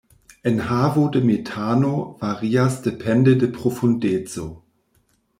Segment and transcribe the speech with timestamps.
[0.51, 1.91] Enhavo de metano
[2.23, 4.47] varias depende de profundeco.